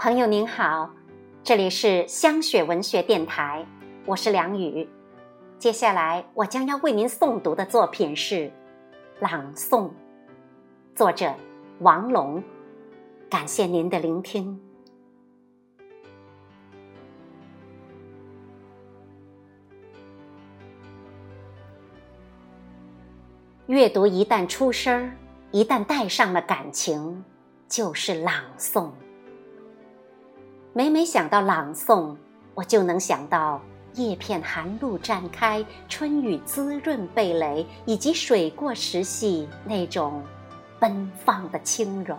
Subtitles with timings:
[0.00, 0.88] 朋友您好，
[1.42, 3.66] 这里是香雪文学电台，
[4.06, 4.88] 我是梁宇。
[5.58, 8.34] 接下来我将要为您诵读的作品是
[9.18, 9.88] 《朗诵》，
[10.94, 11.34] 作者
[11.80, 12.40] 王龙。
[13.28, 14.60] 感谢您的聆听。
[23.66, 25.16] 阅读一旦出声儿，
[25.50, 27.24] 一旦带上了感情，
[27.66, 28.92] 就是朗诵。
[30.78, 32.14] 每每想到朗诵，
[32.54, 33.60] 我就能想到
[33.94, 40.22] 叶片寒露绽开，春雨滋润蓓蕾，以及水过石隙那种
[40.78, 42.16] 奔放的轻柔。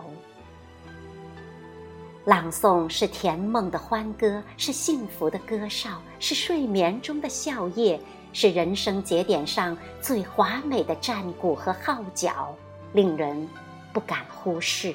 [2.26, 7.98] 朗诵是甜梦的欢歌，是幸福的歌哨，是睡眠中的笑靥，
[8.34, 12.54] 是人生节点上最华美的战鼓和号角，
[12.92, 13.48] 令人
[13.90, 14.94] 不敢忽视。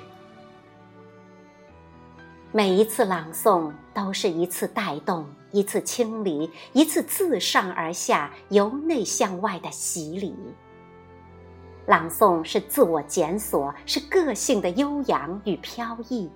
[2.55, 10.33] 每一次朗诵都是一次带动，一次清理，一次自上而下、由内向外的洗礼。
[11.85, 16.29] 朗诵是自我检索，是个性的悠扬与飘逸；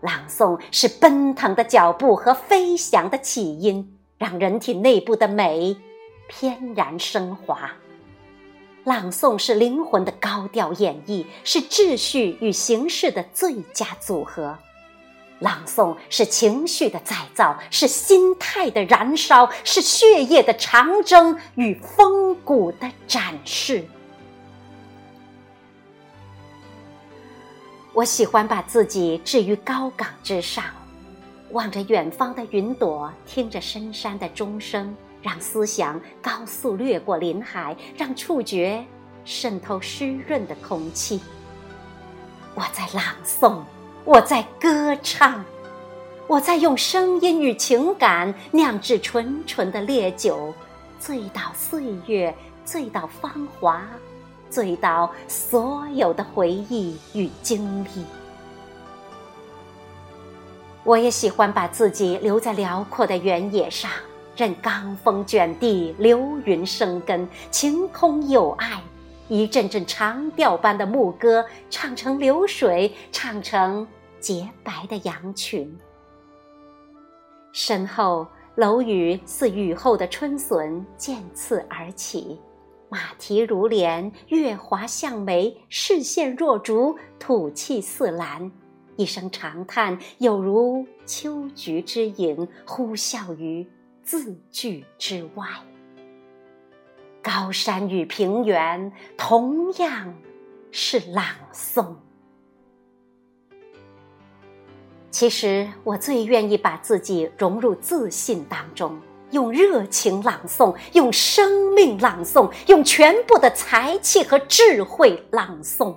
[0.00, 5.76] 朗诵是奔腾的脚步和飞翔的起因，让人体内部的美
[6.26, 7.70] 翩然升华。
[8.84, 14.56] 朗诵是灵魂的高调演绎，是秩序与形式的最佳组合。
[15.40, 23.84] 朗诵是情绪的再造，是心态的燃烧，是血液的长征与风骨的展示。
[27.92, 30.64] 我喜欢把自己置于高岗之上，
[31.50, 38.84] 望着远方的云朵，听着深山的钟声，让思想高速掠过林海，让触觉
[39.24, 41.20] 渗透湿润的空气。
[42.54, 43.62] 我在朗诵。
[44.04, 45.44] 我在歌唱，
[46.26, 50.52] 我在用声音与情感酿制纯纯的烈酒，
[50.98, 53.86] 醉倒岁月，醉倒芳华，
[54.48, 58.04] 醉倒所有的回忆与经历。
[60.82, 63.90] 我也喜欢把自己留在辽阔的原野上，
[64.34, 68.80] 任罡风卷地，流云生根，晴空有爱。
[69.28, 73.86] 一阵阵长调般的牧歌，唱成流水，唱成
[74.20, 75.76] 洁白的羊群。
[77.52, 82.38] 身后楼宇似雨后的春笋，渐次而起，
[82.88, 88.50] 马蹄如莲，月华像眉，视线若竹，吐气似兰，
[88.96, 93.66] 一声长叹，有如秋菊之影，呼啸于
[94.02, 95.46] 字句之外。
[97.22, 100.14] 高山与平原同样
[100.70, 101.94] 是朗诵。
[105.10, 108.96] 其实，我最愿意把自己融入自信当中，
[109.32, 115.94] 用热情朗诵，用生命朗诵，用全部的才气和智慧朗诵，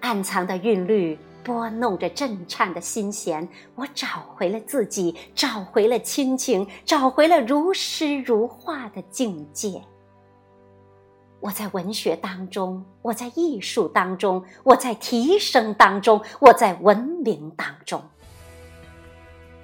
[0.00, 1.18] 暗藏的韵律。
[1.44, 4.06] 拨弄着震颤的心弦，我找
[4.36, 9.80] 回了自己，找回了亲情，找回了如诗如画的境界。
[11.40, 18.02] 我在文学当中，我在艺术当中，我在提升当中，我在文明当中。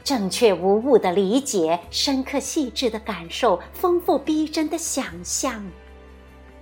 [0.04, 5.64] 正确无误的理解，深刻细致的感受，丰富逼真的想象。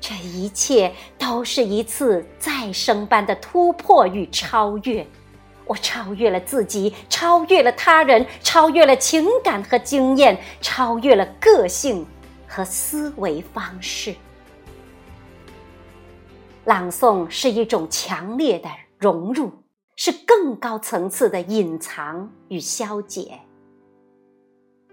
[0.00, 5.06] 这一切都是一次再生般的突破与超越，
[5.66, 12.06] 我超越了自己，超越了他人，超越了情感和经验，超越了个性
[12.48, 14.14] 和思维方式。
[16.64, 19.50] 朗诵是一种强烈的融入，
[19.96, 23.40] 是更高层次的隐藏与消解。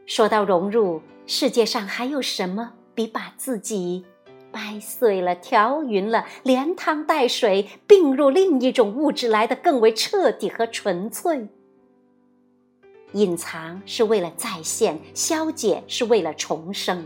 [0.08, 4.03] 说到融入，世界上还有什么比把自己？
[4.52, 11.47] 掰碎了，调匀了，连汤带水并入另一种物质来的更为彻底和纯粹。
[13.11, 17.05] 隐藏是为了再现，消解是为了重生。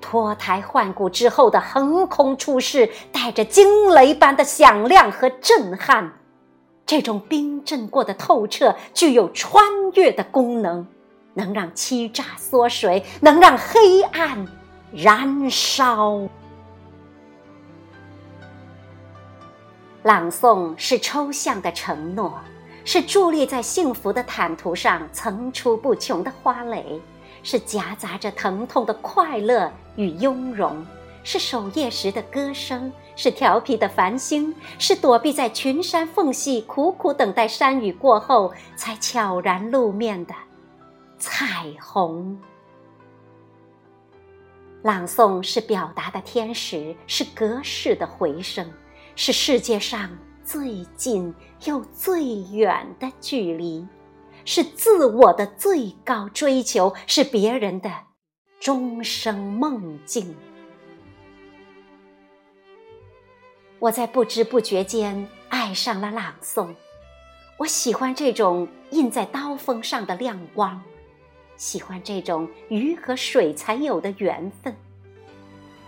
[0.00, 6.12] 脱胎换骨之后的横空出世，带着惊雷般的响亮和震撼。
[6.84, 9.64] 这种冰镇过的透彻，具有穿
[9.94, 10.86] 越的功能，
[11.34, 14.46] 能让欺诈缩水，能让黑暗。
[14.92, 16.20] 燃烧。
[20.02, 22.40] 朗诵是抽象的承诺，
[22.84, 27.00] 是伫立在幸福的坦途上层出不穷的花蕾，
[27.44, 30.84] 是夹杂着疼痛的快乐与雍容，
[31.22, 40.34] 是守夜时的歌声，是调皮的繁星，是躲避在群山缝隙，苦苦等待山雨过后才悄然露面的
[41.18, 42.38] 彩虹。
[44.82, 48.66] 朗诵是表达的天使，是隔世的回声，
[49.14, 50.08] 是世界上
[50.42, 51.34] 最近
[51.66, 53.86] 又最远的距离，
[54.46, 57.92] 是自我的最高追求，是别人的
[58.60, 60.36] 终生梦境。
[63.78, 66.68] 我在不知不觉间爱上了朗诵，
[67.56, 70.78] 我喜欢这种印在刀锋上的亮光，
[71.56, 74.76] 喜欢这种鱼和水才有的缘分，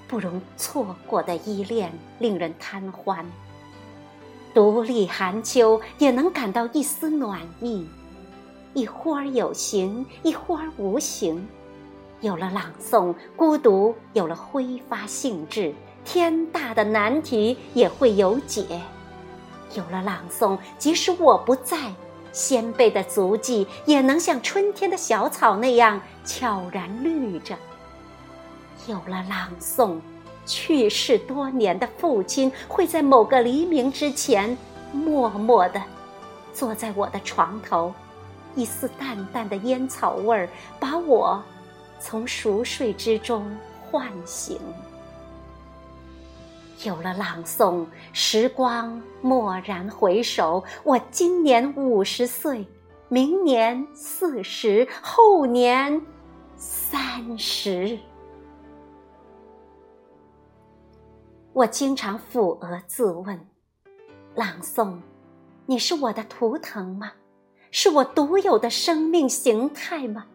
[0.08, 3.30] 不容错过的依恋令人贪欢。
[4.54, 7.86] 独立寒秋也能感到一丝暖意，
[8.72, 11.46] 一忽儿有形，一忽儿无形。
[12.22, 15.74] 有了朗诵，孤独有了挥发兴致。
[16.04, 18.80] 天大的难题也会有解，
[19.74, 21.76] 有了朗诵，即使我不在，
[22.32, 27.56] 先辈的足迹也能像春天的小草那样悄然绿着。
[28.86, 29.98] 有了朗诵，
[30.46, 34.56] 去世多年的父亲会在某个黎明之前，
[34.92, 35.82] 默默地
[36.52, 37.92] 坐在我的床头，
[38.54, 40.48] 一丝淡淡的烟草味儿
[40.80, 41.42] 把我
[42.02, 43.48] 从熟睡之中
[43.80, 44.58] 唤醒。
[46.84, 52.66] 有了朗诵，时光蓦然回首，我今年五十岁，
[53.08, 56.02] 明年四十，后年
[56.56, 57.96] 三十。
[61.52, 63.46] 我经常抚额自问：
[64.34, 64.98] 朗诵，
[65.66, 67.12] 你是我的图腾吗？
[67.70, 70.26] 是我独有的生命形态吗？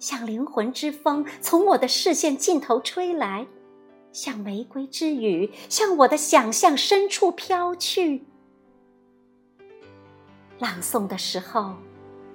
[0.00, 3.46] 像灵魂之风，从我的视线尽头吹来。
[4.12, 8.24] 像玫瑰之雨，向我的想象深处飘去。
[10.58, 11.74] 朗诵的时候，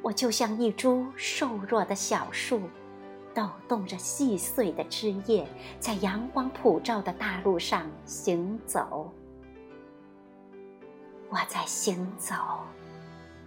[0.04, 2.62] 我就像一株瘦弱的小树，
[3.34, 5.46] 抖动着细碎的枝叶，
[5.80, 9.12] 在阳光普照的大路上行走。
[11.30, 12.36] 我在行走，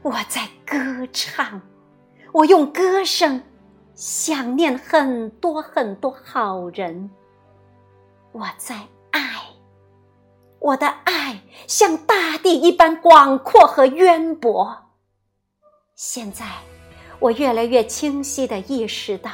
[0.03, 1.63] 我在歌唱，
[2.33, 3.43] 我用歌声
[3.99, 7.11] 想念很多很多好人。
[8.31, 8.77] 我在
[9.11, 9.43] 爱，
[10.61, 14.85] 我的爱像大地一般广阔和渊博。
[15.97, 16.47] 现在，
[17.19, 19.33] 我越来越清晰地意识到，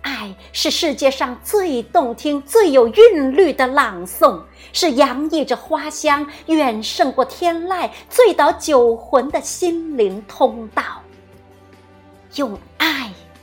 [0.00, 4.40] 爱是世界上最动听、最有韵律的朗诵，
[4.72, 10.82] 是洋溢着花香、远胜过天籁、醉倒酒魂的心灵通道。
[12.36, 12.58] 用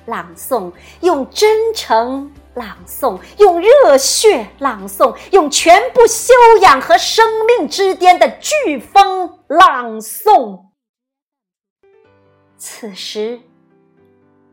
[0.08, 0.72] 朗诵，
[1.02, 2.32] 用真诚。
[2.56, 10.70] 朗诵，用热血朗诵，用全部修养和生命之巅的飓风朗诵。
[12.58, 13.40] 此时，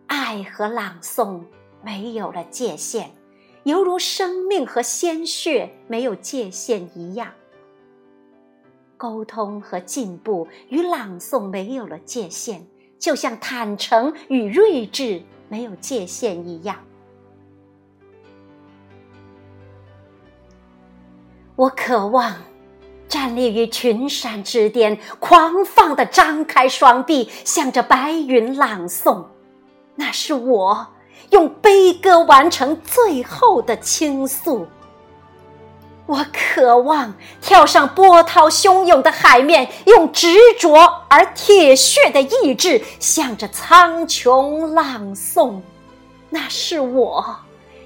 [0.07, 1.45] 爱和朗诵
[1.83, 3.11] 没有了界限，
[3.63, 7.33] 犹如生命和鲜血没有界限一样。
[8.99, 12.67] 沟通和进步与朗诵没有了界限，
[12.99, 15.23] 就像坦诚与睿智
[15.55, 16.77] 没有界限一样。
[21.55, 22.35] 我渴望
[23.07, 29.27] 站立于群山之巅，狂放的张开双臂，向着白云朗诵。
[29.95, 30.89] 那是我
[31.31, 34.67] 用悲歌完成最后的倾诉。
[36.07, 45.61] 我渴望跳上波涛汹涌的海面，用执着而铁血的意志向着苍穹朗诵。
[46.31, 47.37] 那是我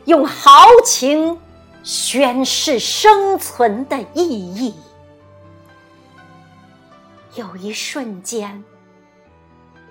[0.05, 1.39] 用豪情。
[1.85, 4.75] 宣誓生存的意义。
[7.35, 8.63] 有一瞬间，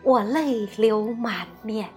[0.03, 1.89] 我泪流满面，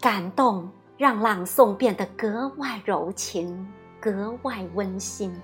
[0.00, 3.66] 感动让朗诵变得格外柔情，
[4.00, 5.34] 格外温馨。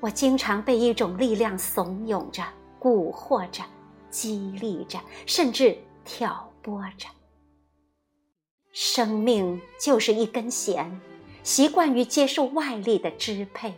[0.00, 2.42] 我经常被一种力量怂恿着、
[2.80, 3.62] 蛊惑着、
[4.08, 7.08] 激励着，甚至挑拨着。
[8.72, 10.98] 生命就是一根弦，
[11.42, 13.74] 习惯于接受外力的支配。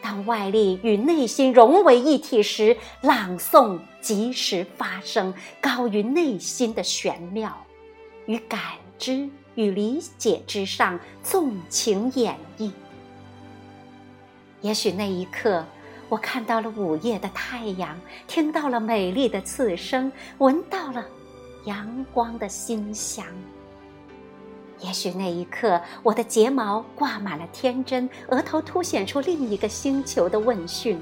[0.00, 7.66] 当外力与内心融为一体时，朗诵即时发生，高于内心的玄妙，
[8.26, 8.60] 与感
[8.96, 9.28] 知
[9.58, 12.70] 与理解之上纵情演绎。
[14.60, 15.64] 也许那一刻，
[16.08, 21.04] 我看到了午夜的太阳，听到了美丽的刺声，闻到了
[21.64, 23.26] 阳光的馨香。
[24.78, 31.00] 也许那一刻，我的睫毛挂满了天真，额头凸显出另一个星球的问讯。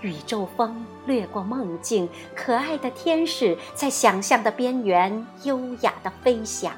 [0.00, 6.72] 宇宙风掠过梦境，可爱的天使在想象的边缘优雅地飞翔。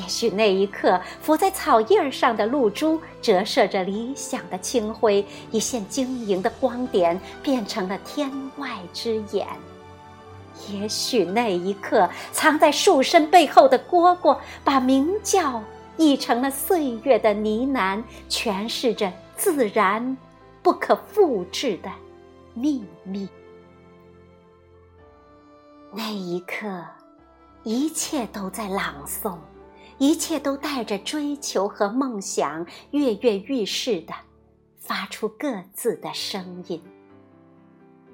[0.00, 9.46] 也许那一刻，浮在草叶上的露珠折射着理想的清辉，一线晶莹的光点变成了天外之眼。
[10.68, 15.62] 也许那一刻，藏在树身背后的蝈蝈，把鸣叫
[15.96, 20.16] 译成了岁月的呢喃，诠释着自然
[20.62, 21.90] 不可复制的
[22.54, 23.28] 秘密。
[25.92, 26.84] 那一刻，
[27.62, 29.36] 一切都在朗诵，
[29.98, 34.12] 一切都带着追求和梦想，跃跃欲试的
[34.78, 36.82] 发出各自的声音。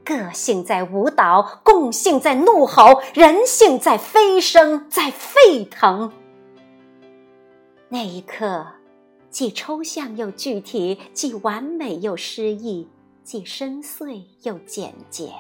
[0.05, 6.13] 个性在舞蹈，共性在怒吼，人性在飞升，在沸腾。
[7.89, 8.67] 那一刻，
[9.31, 12.89] 既抽象又具体，既完美又诗意，
[13.23, 15.33] 既深邃又简洁。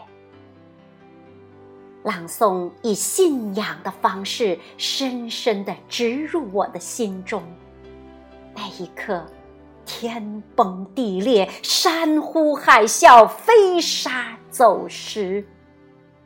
[2.02, 7.42] 朗诵以信仰的方式，深深地植入我的心中。
[8.54, 9.24] 那一刻。
[9.84, 15.44] 天崩地裂，山呼海啸，飞沙走石。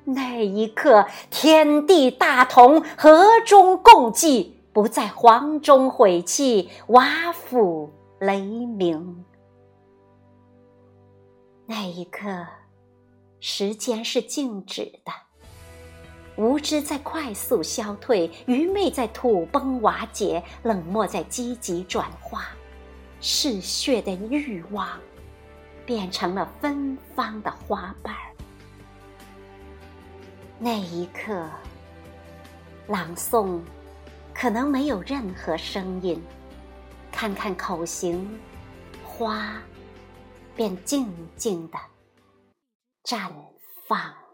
[0.05, 7.91] 那一刻，天地大同，河中共济，不在黄钟毁弃，瓦釜
[8.21, 9.25] 雷鸣。
[11.65, 12.47] 那一刻，
[13.41, 15.13] 时间是静止的，
[16.37, 22.49] 无知在快速消退，愚昧在土崩瓦解，冷漠在积极转化。
[23.21, 25.01] 嗜血的欲望，
[25.87, 28.21] 变成了芬芳的花瓣儿。
[30.59, 31.49] 那一刻，
[32.87, 33.61] 朗诵
[34.35, 36.23] 可能没有任何声音，
[37.11, 38.39] 看看口型，
[39.03, 39.55] 花
[40.55, 41.79] 便静静的
[43.05, 43.31] 绽
[43.89, 44.26] 放。